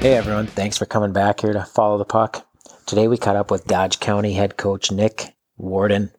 [0.00, 2.46] Hey everyone, thanks for coming back here to follow the puck.
[2.86, 6.12] Today we caught up with Dodge County head coach Nick Worden.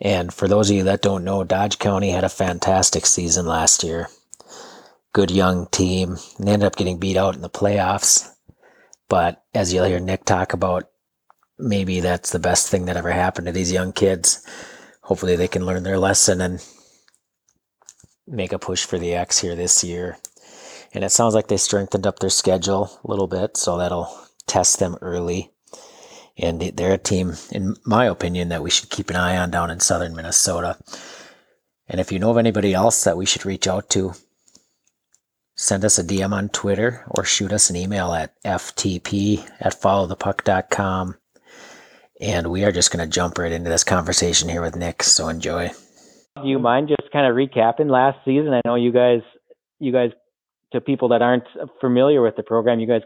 [0.00, 3.82] And for those of you that don't know, Dodge County had a fantastic season last
[3.82, 4.08] year.
[5.12, 6.10] Good young team.
[6.38, 8.30] And they ended up getting beat out in the playoffs.
[9.08, 10.88] But as you'll hear Nick talk about,
[11.58, 14.46] maybe that's the best thing that ever happened to these young kids.
[15.00, 16.64] Hopefully they can learn their lesson and
[18.28, 20.18] make a push for the X here this year.
[20.94, 24.14] And it sounds like they strengthened up their schedule a little bit, so that'll
[24.46, 25.50] test them early.
[26.36, 29.70] And they're a team, in my opinion, that we should keep an eye on down
[29.70, 30.78] in southern Minnesota.
[31.88, 34.14] And if you know of anybody else that we should reach out to,
[35.54, 41.16] send us a DM on Twitter or shoot us an email at ftp at followthepuck.com.
[42.20, 45.02] And we are just going to jump right into this conversation here with Nick.
[45.02, 45.70] So enjoy.
[46.40, 48.54] Do you mind just kind of recapping last season?
[48.54, 49.20] I know you guys
[49.80, 50.12] you guys
[50.72, 51.44] to people that aren't
[51.80, 53.02] familiar with the program, you guys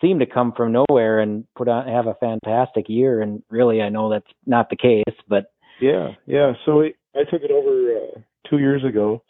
[0.00, 3.20] seem to come from nowhere and put on have a fantastic year.
[3.20, 6.52] And really, I know that's not the case, but yeah, yeah.
[6.64, 9.22] So we, I took it over uh, two years ago.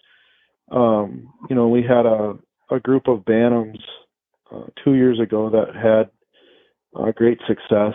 [0.70, 2.34] Um, you know, we had a
[2.70, 3.80] a group of Bantams
[4.52, 6.10] uh, two years ago that had
[7.00, 7.94] uh, great success.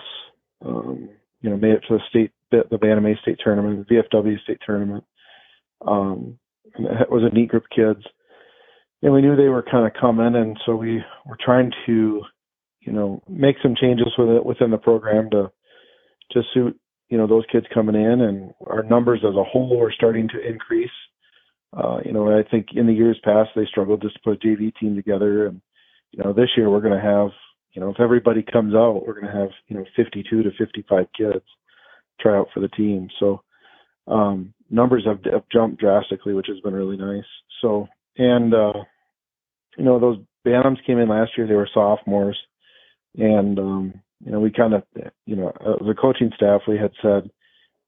[0.66, 1.09] Um,
[1.42, 4.59] you know, made it to the state the Bantam A state tournament, the VFW state
[4.66, 5.04] tournament.
[5.86, 6.40] Um,
[6.76, 8.06] and it was a neat group of kids
[9.06, 12.23] and we knew they were kind of coming, and so we were trying to,
[12.81, 15.52] you know, make some changes with it within the program to
[16.31, 19.94] to suit you know those kids coming in, and our numbers as a whole are
[19.94, 20.89] starting to increase.
[21.72, 24.47] Uh, you know, I think in the years past they struggled just to put a
[24.47, 25.62] JV team together, and
[26.12, 27.30] you know this year we're going to have,
[27.73, 31.06] you know, if everybody comes out, we're going to have you know 52 to 55
[31.16, 31.45] kids
[32.19, 33.09] try out for the team.
[33.19, 33.44] So
[34.08, 37.30] um, numbers have, have jumped drastically, which has been really nice.
[37.62, 38.73] So and uh,
[39.78, 42.38] you know those Bantams came in last year; they were sophomores,
[43.18, 43.94] and um,
[44.24, 44.84] you know we kind of
[45.25, 47.30] you know as a coaching staff we had said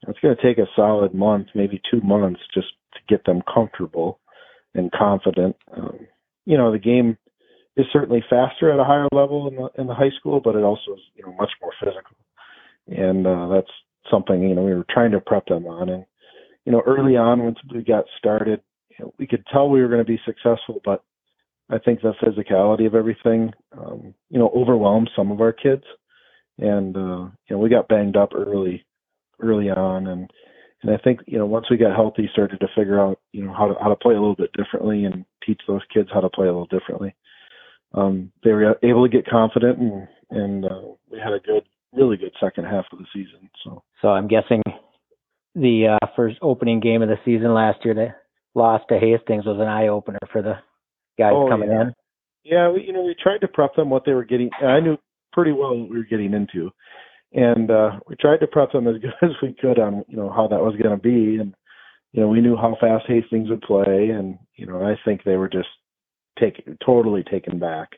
[0.07, 4.19] it's going to take a solid month, maybe two months, just to get them comfortable
[4.75, 5.55] and confident.
[5.75, 5.99] Um,
[6.45, 7.17] you know the game
[7.75, 10.63] is certainly faster at a higher level in the in the high school, but it
[10.63, 12.17] also is you know much more physical,
[12.87, 13.71] and uh, that's
[14.09, 15.89] something you know we were trying to prep them on.
[15.89, 16.05] And
[16.65, 18.61] you know early on once we got started,
[18.97, 21.03] you know, we could tell we were going to be successful, but
[21.69, 25.83] I think the physicality of everything, um, you know, overwhelmed some of our kids,
[26.57, 28.85] and uh, you know, we got banged up early,
[29.41, 30.31] early on, and
[30.81, 33.53] and I think you know once we got healthy, started to figure out you know
[33.53, 36.29] how to how to play a little bit differently and teach those kids how to
[36.29, 37.15] play a little differently.
[37.93, 41.63] Um, they were able to get confident, and and uh, we had a good,
[41.93, 43.49] really good second half of the season.
[43.63, 44.61] So, so I'm guessing
[45.55, 48.11] the uh, first opening game of the season last year, they
[48.53, 50.55] lost to Hastings, was an eye opener for the
[51.17, 51.81] guys oh, coming yeah.
[51.81, 51.93] in?
[52.43, 54.49] Yeah, we, you know, we tried to prep them what they were getting.
[54.61, 54.97] I knew
[55.33, 56.71] pretty well what we were getting into,
[57.33, 60.29] and uh, we tried to prep them as good as we could on you know
[60.29, 61.53] how that was going to be, and
[62.13, 65.35] you know we knew how fast Hastings would play, and you know I think they
[65.35, 65.67] were just
[66.39, 67.89] taken totally taken back,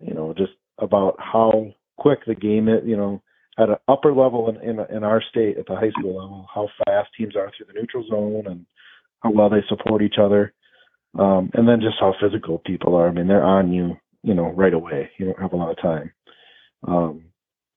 [0.00, 3.22] you know, just about how quick the game is, you know,
[3.58, 6.68] at an upper level in, in in our state at the high school level, how
[6.84, 8.66] fast teams are through the neutral zone and
[9.22, 10.52] how well they support each other.
[11.18, 13.08] Um, and then just how physical people are.
[13.08, 15.10] I mean, they're on you, you know, right away.
[15.18, 16.12] You don't have a lot of time.
[16.86, 17.26] Um,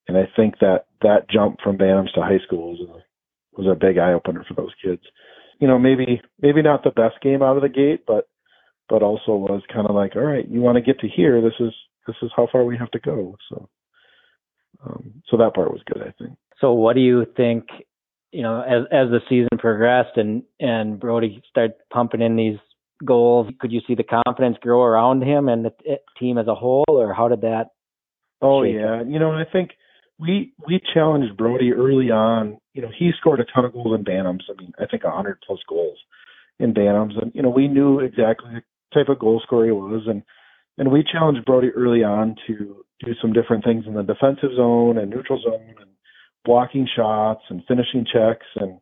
[0.07, 3.79] and I think that that jump from Bantams to high school was a, was a
[3.79, 5.01] big eye opener for those kids.
[5.59, 8.27] You know, maybe maybe not the best game out of the gate, but
[8.89, 11.41] but also was kind of like, all right, you want to get to here.
[11.41, 11.73] This is
[12.07, 13.35] this is how far we have to go.
[13.49, 13.69] So
[14.83, 16.37] um, so that part was good, I think.
[16.59, 17.65] So what do you think?
[18.31, 22.57] You know, as as the season progressed and and Brody started pumping in these
[23.03, 23.47] goals?
[23.59, 25.71] Could you see the confidence grow around him and the
[26.19, 27.67] team as a whole, or how did that?
[28.41, 29.71] Oh yeah, you know, I think
[30.19, 32.59] we we challenged Brody early on.
[32.73, 34.43] You know, he scored a ton of goals in Bantams.
[34.49, 35.97] I mean, I think a hundred plus goals
[36.59, 38.61] in Bantams, and you know, we knew exactly the
[38.93, 40.23] type of goal scorer he was, and
[40.77, 44.97] and we challenged Brody early on to do some different things in the defensive zone
[44.97, 45.89] and neutral zone and
[46.45, 48.79] blocking shots and finishing checks, and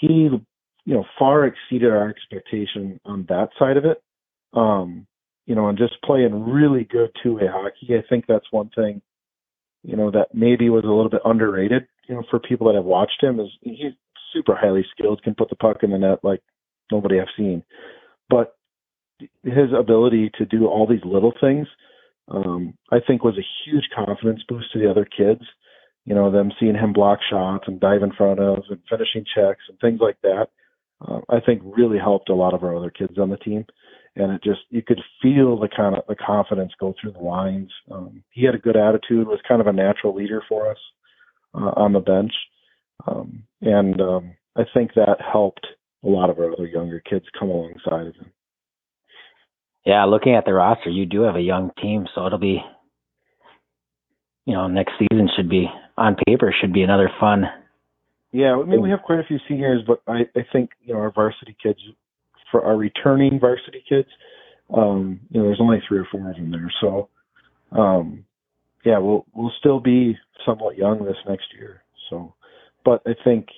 [0.00, 0.28] he
[0.86, 4.02] you know, far exceeded our expectation on that side of it.
[4.54, 5.06] Um,
[5.44, 7.94] you know, and just playing really good two way hockey.
[7.94, 9.02] I think that's one thing,
[9.82, 12.84] you know, that maybe was a little bit underrated, you know, for people that have
[12.84, 13.92] watched him is he's
[14.32, 16.40] super highly skilled, can put the puck in the net like
[16.90, 17.62] nobody I've seen.
[18.28, 18.56] But
[19.42, 21.66] his ability to do all these little things,
[22.28, 25.42] um, I think was a huge confidence boost to the other kids.
[26.04, 29.62] You know, them seeing him block shots and dive in front of and finishing checks
[29.68, 30.46] and things like that
[31.00, 33.64] uh, I think really helped a lot of our other kids on the team.
[34.16, 37.70] And it just you could feel the kind of the confidence go through the lines.
[37.90, 40.78] Um, he had a good attitude, was kind of a natural leader for us
[41.54, 42.32] uh, on the bench,
[43.06, 45.66] um, and um, I think that helped
[46.02, 48.32] a lot of our other younger kids come alongside of him.
[49.84, 52.60] Yeah, looking at the roster, you do have a young team, so it'll be,
[54.46, 55.66] you know, next season should be
[55.96, 57.44] on paper should be another fun.
[58.36, 61.00] Yeah, I mean we have quite a few seniors, but I I think you know
[61.00, 61.78] our varsity kids,
[62.50, 64.08] for our returning varsity kids,
[64.74, 67.08] um, you know, there's only three or four of them there, so,
[67.72, 68.24] um,
[68.84, 71.82] yeah, we'll we'll still be somewhat young this next year.
[72.10, 72.34] So,
[72.84, 73.48] but I think,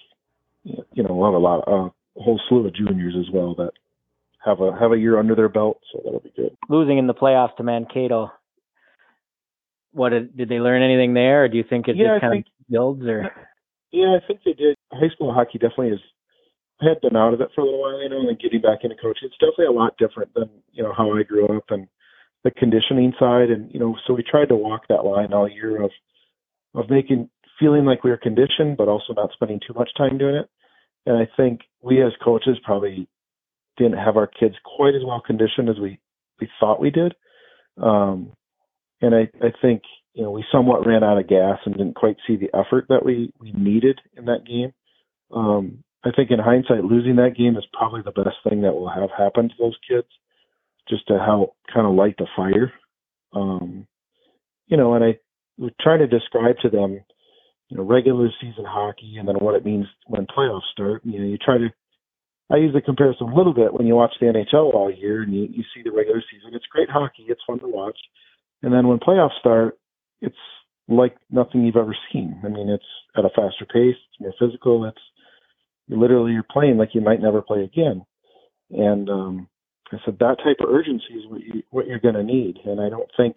[0.64, 3.72] you know, we'll have a lot, uh, a whole slew of juniors as well that
[4.44, 6.56] have a have a year under their belt, so that'll be good.
[6.68, 8.30] Losing in the playoffs to Mankato,
[9.92, 12.20] what did, did they learn anything there, or do you think it Yeah, just I
[12.20, 13.02] kind think- of builds?
[13.06, 13.32] Or
[13.92, 14.76] Yeah, I think they did.
[14.92, 16.00] High school hockey definitely is
[16.80, 18.80] had been out of it for a little while, you know, and then getting back
[18.84, 19.26] into coaching.
[19.28, 21.88] It's definitely a lot different than you know how I grew up and
[22.44, 25.82] the conditioning side, and you know, so we tried to walk that line all year
[25.82, 25.90] of
[26.74, 30.36] of making feeling like we were conditioned, but also not spending too much time doing
[30.36, 30.48] it.
[31.06, 33.08] And I think we as coaches probably
[33.76, 35.98] didn't have our kids quite as well conditioned as we
[36.40, 37.14] we thought we did.
[37.82, 38.32] Um,
[39.00, 39.82] and I I think
[40.14, 43.04] you know we somewhat ran out of gas and didn't quite see the effort that
[43.04, 44.72] we we needed in that game.
[45.32, 48.88] Um, I think in hindsight, losing that game is probably the best thing that will
[48.88, 50.06] have happened to those kids,
[50.88, 52.72] just to help kind of light the fire.
[53.32, 53.86] Um,
[54.68, 55.18] you know, and I
[55.58, 57.00] would try to describe to them,
[57.68, 61.02] you know, regular season hockey and then what it means when playoffs start.
[61.04, 61.68] You know, you try to.
[62.50, 65.34] I use the comparison a little bit when you watch the NHL all year and
[65.34, 66.54] you, you see the regular season.
[66.54, 67.26] It's great hockey.
[67.28, 67.98] It's fun to watch.
[68.62, 69.77] And then when playoffs start,
[70.20, 70.36] it's
[70.88, 72.40] like nothing you've ever seen.
[72.44, 72.84] I mean, it's
[73.16, 73.96] at a faster pace.
[73.96, 74.84] It's more physical.
[74.86, 74.98] It's
[75.88, 78.04] literally you're playing like you might never play again.
[78.70, 79.48] And um,
[79.92, 82.58] I said that type of urgency is what you what you're going to need.
[82.64, 83.36] And I don't think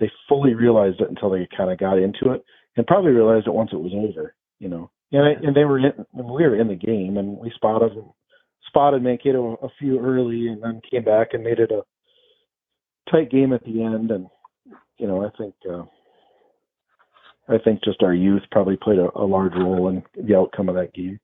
[0.00, 2.44] they fully realized it until they kind of got into it,
[2.76, 4.34] and probably realized it once it was over.
[4.58, 7.52] You know, and I, and they were in, we were in the game, and we
[7.54, 7.92] spotted
[8.66, 11.82] spotted Mankato a few early, and then came back and made it a
[13.10, 14.10] tight game at the end.
[14.10, 14.26] And
[14.98, 15.54] you know, I think.
[15.68, 15.84] Uh,
[17.48, 20.74] I think just our youth probably played a, a large role in the outcome of
[20.74, 21.18] that game.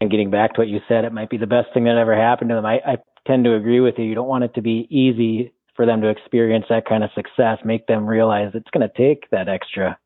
[0.00, 2.16] and getting back to what you said, it might be the best thing that ever
[2.16, 2.66] happened to them.
[2.66, 2.96] I, I
[3.26, 4.04] tend to agree with you.
[4.04, 7.58] You don't want it to be easy for them to experience that kind of success.
[7.64, 9.98] Make them realize it's going to take that extra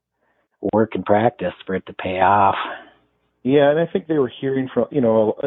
[0.73, 2.57] work and practice for it to pay off.
[3.43, 5.39] Yeah, and I think they were hearing from you know,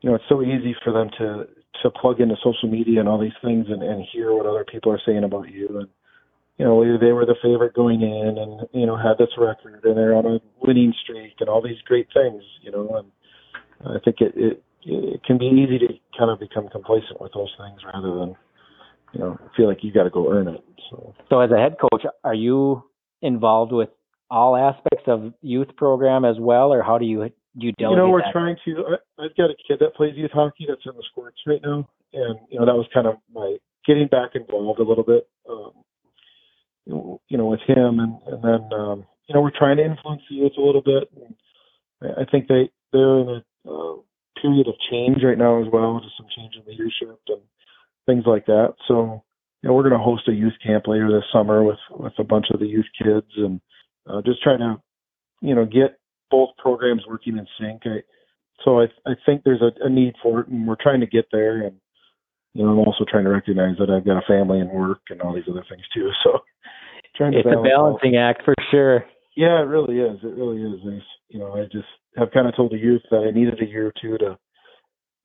[0.00, 1.46] you know, it's so easy for them to
[1.82, 4.92] to plug into social media and all these things and, and hear what other people
[4.92, 5.88] are saying about you and
[6.58, 9.96] you know they were the favorite going in and you know had this record and
[9.96, 14.16] they're on a winning streak and all these great things you know and I think
[14.20, 18.14] it it, it can be easy to kind of become complacent with those things rather
[18.14, 18.36] than
[19.12, 21.76] you know feel like you got to go earn it so So, as a head
[21.80, 22.82] coach, are you
[23.22, 23.88] involved with
[24.30, 28.08] all aspects of youth program as well, or how do you do you you know
[28.10, 28.32] we're that?
[28.32, 28.84] trying to
[29.18, 31.88] I, I've got a kid that plays youth hockey that's in the sports right now
[32.12, 35.70] and you know that was kind of my getting back involved a little bit um
[36.86, 40.36] you know with him and and then um you know we're trying to influence the
[40.36, 41.34] youth a little bit and
[42.18, 43.96] I think they they're in a uh,
[44.40, 47.40] period of change right now as well just some change in leadership and
[48.06, 49.22] things like that so
[49.62, 52.24] you know we're going to host a youth camp later this summer with with a
[52.24, 53.60] bunch of the youth kids and
[54.08, 54.76] uh, just trying to
[55.40, 55.98] you know get
[56.30, 57.82] both programs working in sync.
[57.84, 58.02] I,
[58.64, 61.26] so I I think there's a, a need for it, and we're trying to get
[61.30, 61.62] there.
[61.62, 61.76] And
[62.54, 65.20] you know, I'm also trying to recognize that I've got a family and work and
[65.20, 66.10] all these other things too.
[66.24, 66.40] So
[67.16, 69.04] trying to It's a balancing act for sure.
[69.36, 70.18] Yeah, it really is.
[70.22, 70.80] It really is.
[70.84, 73.66] And you know, I just have kind of told the youth that I needed a
[73.66, 74.38] year or two to,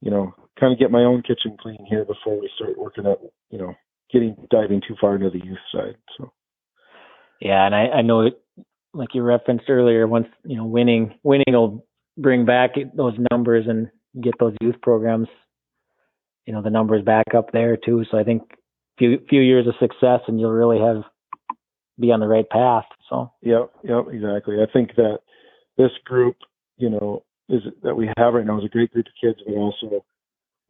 [0.01, 3.19] you know, kind of get my own kitchen clean here before we start working at,
[3.51, 3.73] you know,
[4.11, 5.95] getting diving too far into the youth side.
[6.17, 6.31] So
[7.39, 8.41] Yeah, and I, I know it,
[8.93, 11.85] like you referenced earlier, once you know winning, winning will
[12.17, 13.89] bring back those numbers and
[14.21, 15.27] get those youth programs,
[16.45, 18.03] you know, the numbers back up there too.
[18.09, 18.41] So I think
[18.97, 21.03] few few years of success and you'll really have
[21.99, 22.85] be on the right path.
[23.09, 24.57] So Yep, yep, exactly.
[24.61, 25.19] I think that
[25.77, 26.37] this group,
[26.77, 29.53] you know, is that we have right now is a great group of kids, but
[29.53, 30.05] also,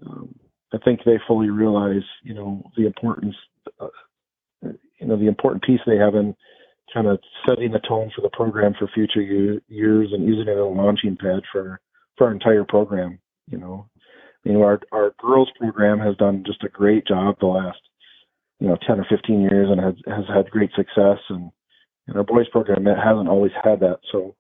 [0.06, 0.34] um,
[0.74, 3.36] I think they fully realize, you know, the importance,
[3.82, 3.88] uh,
[4.62, 6.36] you know, the important piece they have in
[6.94, 10.52] kind of setting the tone for the program for future year, years and using it
[10.52, 11.80] as a launching pad for
[12.18, 13.20] for our entire program.
[13.48, 13.90] You know,
[14.44, 17.80] you know, our our girls program has done just a great job the last,
[18.60, 21.52] you know, ten or fifteen years and has has had great success and
[22.08, 24.00] and our boys program that hasn't always had that.
[24.12, 24.36] So,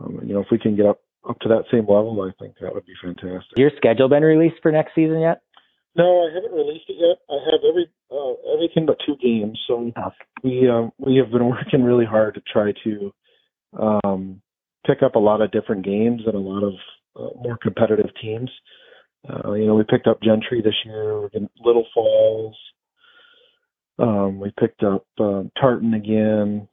[0.00, 2.56] um, you know, if we can get up up to that same level, I think
[2.60, 3.56] that would be fantastic.
[3.56, 5.40] Your schedule been released for next season yet?
[5.96, 7.18] No, I haven't released it yet.
[7.30, 9.58] I have every uh, everything but two games.
[9.66, 9.92] So
[10.42, 13.12] we um, we have been working really hard to try to
[13.80, 14.42] um,
[14.86, 16.74] pick up a lot of different games and a lot of
[17.16, 18.50] uh, more competitive teams.
[19.28, 21.20] Uh, you know, we picked up Gentry this year.
[21.20, 22.56] We're in Little Falls.
[23.98, 26.68] Um, we picked up uh, Tartan again.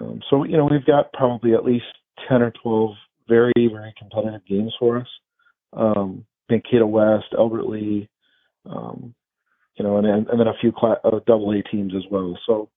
[0.00, 1.84] Um, so you know, we've got probably at least
[2.28, 2.92] ten or twelve
[3.28, 5.08] very very competitive games for us.
[5.72, 8.08] Um, Mankato West, Albert Lea,
[8.66, 9.14] um,
[9.76, 12.38] you know, and then and then a few uh, double A teams as well.
[12.46, 12.70] So,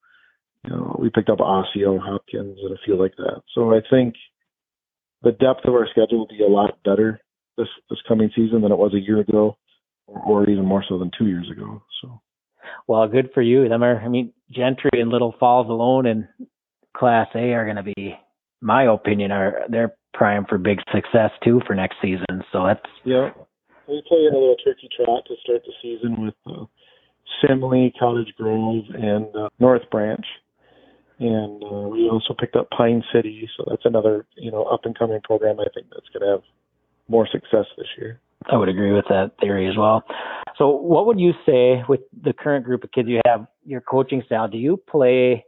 [0.63, 3.41] you know, we picked up Osseo, Hopkins, and a few like that.
[3.53, 4.15] So I think
[5.21, 7.19] the depth of our schedule will be a lot better
[7.57, 9.57] this this coming season than it was a year ago,
[10.07, 11.81] or, or even more so than two years ago.
[12.01, 12.21] So
[12.87, 13.67] Well, good for you.
[13.67, 16.27] Them are, I mean, Gentry and Little Falls alone in
[16.95, 18.15] Class A are going to be,
[18.61, 22.43] my opinion, are they're prime for big success too for next season.
[22.51, 23.29] So that's yeah,
[23.87, 26.65] we play in a little turkey trot to start the season with uh,
[27.43, 30.25] Simley, Cottage Grove, and uh, North Branch.
[31.19, 34.97] And uh, we also picked up Pine City, so that's another you know up and
[34.97, 35.59] coming program.
[35.59, 36.43] I think that's going to have
[37.07, 38.19] more success this year.
[38.49, 40.03] I would agree with that theory as well.
[40.57, 44.23] So, what would you say with the current group of kids you have, your coaching
[44.25, 44.47] style?
[44.47, 45.45] Do you play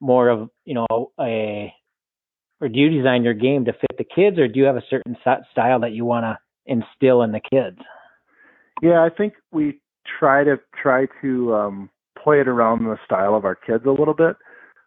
[0.00, 1.72] more of, you know, a,
[2.60, 4.84] or do you design your game to fit the kids, or do you have a
[4.90, 7.78] certain style that you want to instill in the kids?
[8.82, 9.80] Yeah, I think we
[10.18, 11.90] try to try to um,
[12.22, 14.36] play it around the style of our kids a little bit.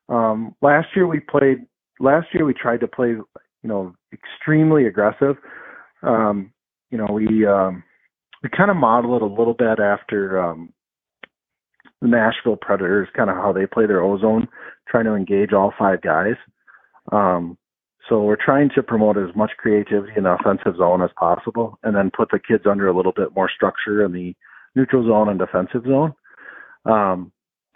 [0.10, 1.66] Um, last year we played.
[2.00, 3.26] Last year we tried to play, you
[3.64, 5.36] know, extremely aggressive.
[6.02, 6.53] Um,
[6.94, 7.84] you know, we um,
[8.44, 10.72] we kind of model it a little bit after um,
[12.04, 14.48] the Nashville Predators, kind of how they play their ozone,
[14.88, 16.36] trying to engage all five guys.
[17.12, 17.58] Um,
[18.08, 21.96] so we're trying to promote as much creativity in the offensive zone as possible, and
[21.96, 24.36] then put the kids under a little bit more structure in the
[24.76, 26.14] neutral zone and defensive zone.
[26.86, 27.32] Um,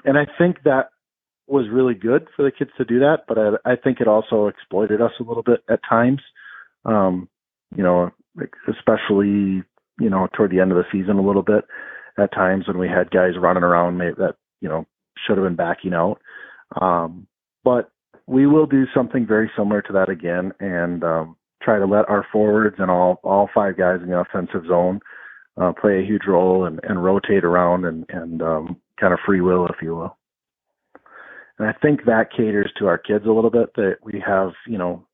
[0.06, 0.90] and I think that
[1.48, 4.46] was really good for the kids to do that, but I, I think it also
[4.46, 6.22] exploited us a little bit at times.
[6.86, 7.30] Um,
[7.76, 8.12] you know,
[8.68, 9.64] especially
[10.00, 11.66] you know toward the end of the season a little bit
[12.18, 14.86] at times when we had guys running around that you know
[15.26, 16.20] should have been backing out.
[16.80, 17.28] Um,
[17.64, 17.92] but
[18.28, 22.26] we will do something very similar to that again and um, try to let our
[22.32, 25.00] forwards and all all five guys in the offensive zone
[25.60, 29.42] uh, play a huge role and, and rotate around and, and um, kind of free
[29.42, 30.18] will, if you will.
[31.58, 33.74] And I think that caters to our kids a little bit.
[33.76, 35.08] That we have, you know,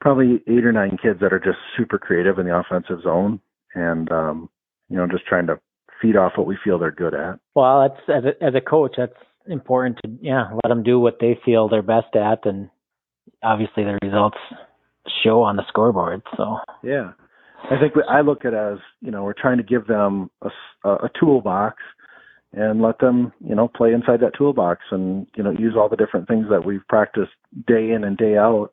[0.00, 3.40] probably eight or nine kids that are just super creative in the offensive zone,
[3.74, 4.48] and um,
[4.88, 5.58] you know, just trying to
[6.00, 7.38] feed off what we feel they're good at.
[7.54, 9.12] Well, that's as a, as a coach, that's
[9.48, 12.68] important to yeah let them do what they feel they're best at, and
[13.42, 14.38] obviously the results
[15.24, 16.22] show on the scoreboard.
[16.36, 17.12] So Yeah,
[17.70, 20.30] I think we, I look at it as you know we're trying to give them
[20.42, 21.76] a- a toolbox
[22.52, 25.96] and let them you know play inside that toolbox and you know use all the
[25.96, 27.32] different things that we've practiced
[27.66, 28.70] day in and day out.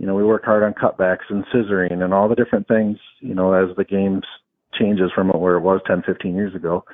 [0.00, 3.34] You know we work hard on cutbacks and scissoring and all the different things you
[3.34, 4.22] know as the games
[4.72, 6.84] changes from where it was 10, 15 years ago,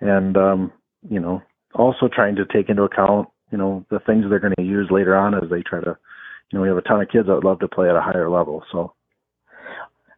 [0.00, 0.70] and um,
[1.08, 1.40] you know
[1.74, 5.16] also trying to take into account you know the things they're going to use later
[5.16, 5.96] on as they try to
[6.52, 8.02] you know we have a ton of kids that would love to play at a
[8.02, 8.92] higher level so.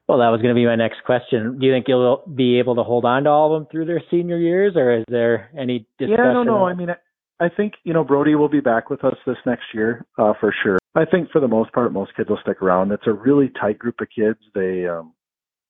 [0.09, 1.61] Well, that was going to be my next question.
[1.61, 4.03] Do you think you'll be able to hold on to all of them through their
[4.11, 6.17] senior years, or is there any discussion?
[6.19, 6.49] Yeah, I don't.
[6.49, 9.67] I mean, I, I think you know Brody will be back with us this next
[9.73, 10.79] year uh, for sure.
[10.95, 12.93] I think for the most part, most kids will stick around.
[12.93, 14.39] It's a really tight group of kids.
[14.55, 15.15] They um,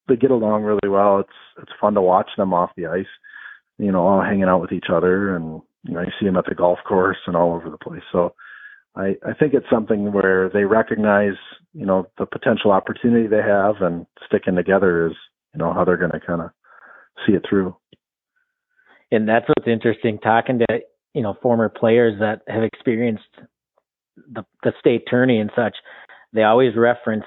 [0.08, 1.20] they get along really well.
[1.20, 3.06] It's it's fun to watch them off the ice.
[3.78, 6.46] You know, all hanging out with each other, and you know, you see them at
[6.48, 8.02] the golf course and all over the place.
[8.12, 8.34] So.
[8.94, 11.38] I, I think it's something where they recognize,
[11.72, 15.14] you know, the potential opportunity they have and sticking together is,
[15.54, 16.50] you know, how they're going to kind of
[17.26, 17.74] see it through.
[19.12, 20.80] and that's what's interesting talking to
[21.14, 23.22] you know former players that have experienced
[24.16, 25.76] the the state tourney and such
[26.32, 27.24] they always reference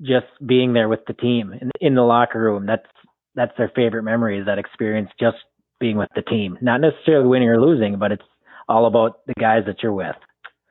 [0.00, 2.86] just being there with the team in, in the locker room that's
[3.34, 5.36] that's their favorite memory is that experience just
[5.80, 8.22] being with the team not necessarily winning or losing but it's
[8.68, 10.16] all about the guys that you're with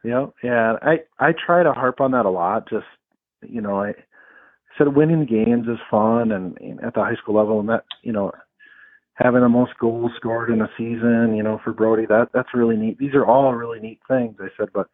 [0.04, 0.76] Yeah, yeah.
[0.82, 2.70] I I try to harp on that a lot.
[2.70, 2.86] Just
[3.42, 3.94] you know, I
[4.78, 8.12] said winning games is fun, and, and at the high school level, and that you
[8.14, 8.32] know,
[9.16, 12.78] having the most goals scored in a season, you know, for Brody, that that's really
[12.78, 12.98] neat.
[12.98, 14.38] These are all really neat things.
[14.40, 14.88] I said, but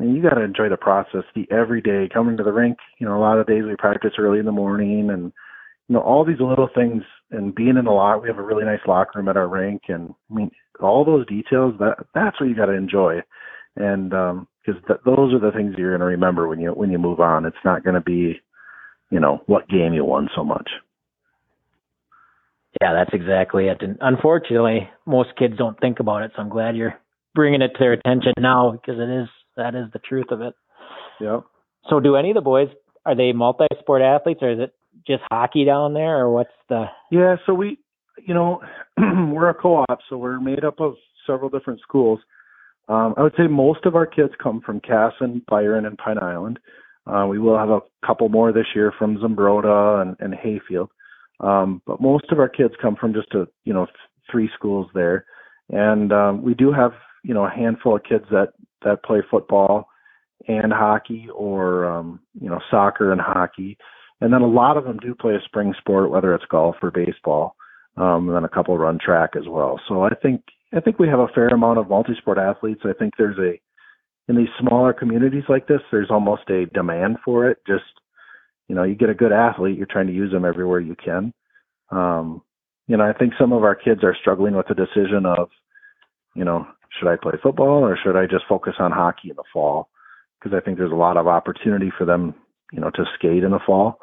[0.00, 2.78] You got to enjoy the process, the every day coming to the rink.
[2.98, 5.32] You know, a lot of days we practice early in the morning, and
[5.88, 8.22] you know, all these little things, and being in the lot.
[8.22, 11.26] We have a really nice locker room at our rink, and I mean, all those
[11.26, 11.74] details.
[11.78, 13.20] That that's what you got to enjoy
[13.76, 16.90] and um, because th- those are the things you're going to remember when you when
[16.90, 17.46] you move on.
[17.46, 18.40] It's not going to be,
[19.10, 20.70] you know, what game you won so much.
[22.80, 23.78] Yeah, that's exactly it.
[23.80, 26.32] And unfortunately, most kids don't think about it.
[26.34, 26.98] So I'm glad you're
[27.34, 30.54] bringing it to their attention now because it is that is the truth of it.
[31.20, 31.44] Yep.
[31.88, 32.68] So, do any of the boys
[33.04, 34.74] are they multi-sport athletes, or is it
[35.06, 36.86] just hockey down there, or what's the?
[37.10, 37.78] Yeah, so we,
[38.26, 38.60] you know,
[38.98, 40.94] we're a co-op, so we're made up of
[41.26, 42.20] several different schools.
[42.88, 46.58] Um, I would say most of our kids come from Kasson, Byron, and Pine Island.
[47.06, 50.90] Uh, we will have a couple more this year from Zumbrota and, and Hayfield.
[51.40, 53.96] Um, but most of our kids come from just a, you know, th-
[54.30, 55.24] three schools there.
[55.70, 56.92] And um, we do have,
[57.22, 58.52] you know, a handful of kids that,
[58.84, 59.88] that play football
[60.48, 63.76] and hockey or, um, you know, soccer and hockey.
[64.20, 66.90] And then a lot of them do play a spring sport, whether it's golf or
[66.90, 67.56] baseball.
[67.96, 69.80] Um, and then a couple run track as well.
[69.88, 72.82] So I think, I think we have a fair amount of multi-sport athletes.
[72.84, 73.60] I think there's a,
[74.28, 77.58] in these smaller communities like this, there's almost a demand for it.
[77.66, 77.84] Just,
[78.68, 81.34] you know, you get a good athlete, you're trying to use them everywhere you can.
[81.90, 82.42] Um,
[82.86, 85.48] you know, I think some of our kids are struggling with the decision of,
[86.34, 86.66] you know,
[86.98, 89.88] should I play football or should I just focus on hockey in the fall?
[90.38, 92.34] Because I think there's a lot of opportunity for them,
[92.72, 93.98] you know, to skate in the fall.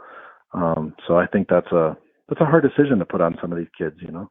[0.53, 1.97] Um, so I think that's a
[2.29, 4.29] that's a hard decision to put on some of these kids, you know.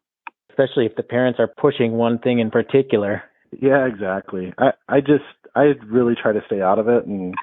[0.50, 3.22] Especially if the parents are pushing one thing in particular.
[3.60, 4.52] Yeah, exactly.
[4.58, 5.24] I I just
[5.54, 7.34] I really try to stay out of it and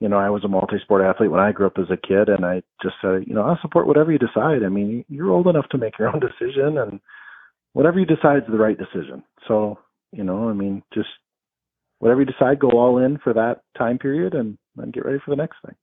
[0.00, 2.44] you know, I was a multi-sport athlete when I grew up as a kid, and
[2.44, 4.62] I just said, you know, I'll support whatever you decide.
[4.64, 7.00] I mean, you're old enough to make your own decision, and
[7.78, 9.22] whatever you decide is the right decision.
[9.46, 9.78] So,
[10.10, 11.08] you know, I mean, just
[12.00, 15.30] whatever you decide, go all in for that time period, and then get ready for
[15.30, 15.76] the next thing.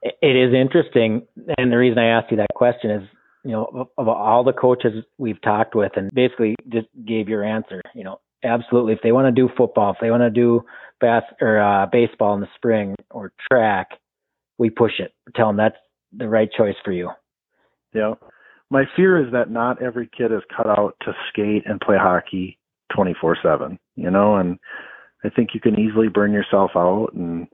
[0.00, 1.26] It is interesting,
[1.58, 3.02] and the reason I asked you that question is,
[3.44, 7.82] you know, of all the coaches we've talked with, and basically just gave your answer.
[7.94, 8.94] You know, absolutely.
[8.94, 10.62] If they want to do football, if they want to do
[11.02, 13.90] bas- or uh, baseball in the spring or track,
[14.56, 15.12] we push it.
[15.36, 15.76] Tell them that's
[16.16, 17.10] the right choice for you.
[17.92, 18.14] Yeah.
[18.72, 22.58] My fear is that not every kid is cut out to skate and play hockey
[22.96, 24.58] 24 7, you know, and
[25.22, 27.10] I think you can easily burn yourself out.
[27.14, 27.48] And,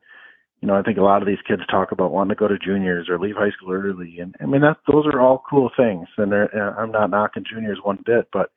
[0.61, 2.57] you know, I think a lot of these kids talk about wanting to go to
[2.57, 4.21] juniors or leave high school early.
[4.21, 6.07] And I mean, that, those are all cool things.
[6.19, 6.47] And uh,
[6.79, 8.51] I'm not knocking juniors one bit, but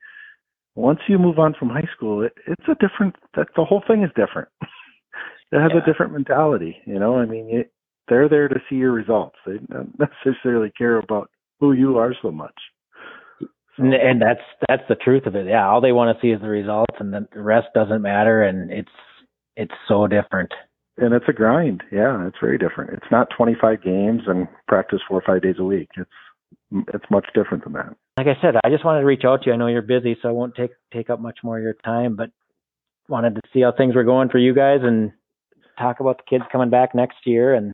[0.76, 4.04] once you move on from high school, it, it's a different, that the whole thing
[4.04, 4.48] is different.
[4.62, 5.80] it has Yeah.
[5.82, 7.72] a different mentality, you know, I mean, it,
[8.08, 9.36] they're there to see your results.
[9.44, 11.28] They don't necessarily care about
[11.62, 12.54] who you are so much.
[13.40, 13.46] So,
[13.78, 15.46] And, and that's that's the truth of it.
[15.46, 18.42] Yeah, all they want to see is the results, and the rest doesn't matter.
[18.42, 18.90] And it's
[19.56, 20.52] it's so different.
[20.98, 21.82] and it's a grind.
[21.90, 22.92] Yeah, it's very different.
[22.92, 25.88] It's not 25 games and practice four or five days a week.
[25.96, 26.10] It's
[26.92, 27.94] it's much different than that.
[28.18, 29.54] Like I said, I just wanted to reach out to you.
[29.54, 32.16] I know you're busy, so I won't take take up much more of your time.
[32.16, 32.30] But
[33.08, 35.12] wanted to see how things were going for you guys and
[35.78, 37.54] talk about the kids coming back next year.
[37.54, 37.72] And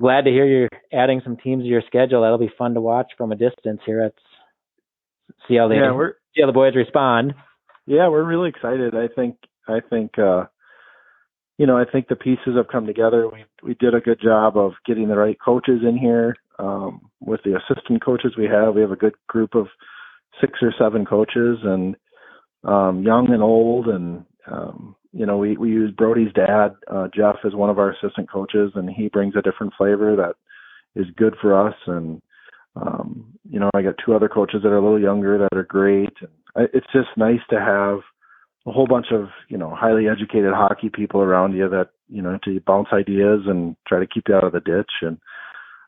[0.00, 2.22] glad to hear you're adding some teams to your schedule.
[2.22, 4.02] That'll be fun to watch from a distance here.
[4.04, 4.18] It's
[5.48, 5.92] see how they Yeah,
[6.34, 7.34] see how the boys respond.
[7.86, 8.94] yeah, we're really excited.
[8.94, 9.36] I think
[9.68, 10.44] I think uh
[11.56, 13.28] you know, I think the pieces have come together.
[13.28, 16.36] We we did a good job of getting the right coaches in here.
[16.58, 19.66] Um with the assistant coaches we have, we have a good group of
[20.40, 21.96] six or seven coaches and
[22.64, 27.36] um young and old and um you know, we we use Brody's dad, uh Jeff
[27.44, 30.34] is one of our assistant coaches and he brings a different flavor that
[31.00, 32.20] is good for us and
[32.76, 35.64] um you know, I got two other coaches that are a little younger that are
[35.64, 38.00] great and it's just nice to have
[38.66, 42.38] a whole bunch of you know highly educated hockey people around you that you know
[42.44, 45.18] to bounce ideas and try to keep you out of the ditch and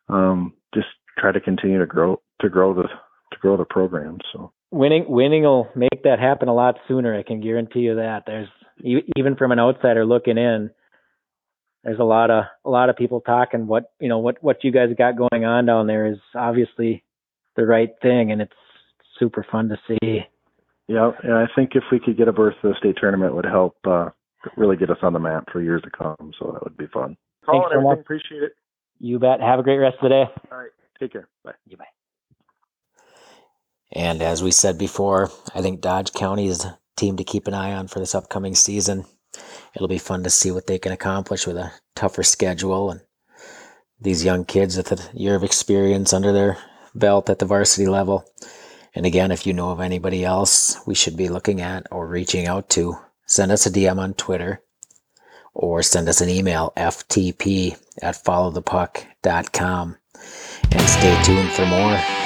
[0.09, 2.89] um just try to continue to grow to grow the
[3.33, 7.17] to grow the program so winning winning will make that happen a lot sooner.
[7.17, 8.25] I can guarantee you that.
[8.27, 8.49] There's
[8.83, 10.71] even from an outsider looking in,
[11.85, 14.73] there's a lot of a lot of people talking what you know what what you
[14.73, 17.03] guys got going on down there is obviously
[17.57, 18.53] the right thing, and it's
[19.19, 20.21] super fun to see.
[20.89, 23.35] yeah and i think if we could get a berth to the state tournament it
[23.35, 24.11] would help uh
[24.57, 27.17] really get us on the map for years to come so that would be fun
[27.47, 27.99] Thanks so much.
[28.01, 28.53] appreciate it
[29.01, 29.41] You bet.
[29.41, 30.25] Have a great rest of the day.
[30.53, 31.87] all right take care bye You bet.
[33.93, 37.55] And as we said before, I think Dodge County is a team to keep an
[37.55, 39.05] eye on for this upcoming season.
[39.75, 43.01] It'll be fun to see what they can accomplish with a tougher schedule and
[44.01, 46.59] these young kids with a year of experience under their
[46.95, 48.25] belt at the varsity level.
[48.95, 52.47] And again, if you know of anybody else we should be looking at or reaching
[52.47, 54.63] out to, send us a DM on Twitter
[55.55, 59.97] or send us an email, ftp at followthepuck.com.
[60.71, 62.26] And stay tuned for more